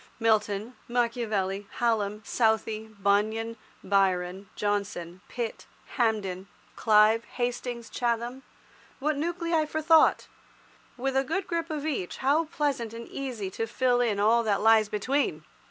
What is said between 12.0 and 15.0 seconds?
how pleasant and easy to fill in all that lies